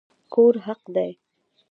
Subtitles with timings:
[0.33, 1.11] کور حق دی